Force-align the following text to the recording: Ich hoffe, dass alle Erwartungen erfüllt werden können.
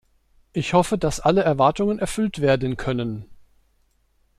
Ich 0.51 0.73
hoffe, 0.73 0.97
dass 0.97 1.19
alle 1.19 1.43
Erwartungen 1.43 1.99
erfüllt 1.99 2.41
werden 2.41 2.75
können. 2.75 3.29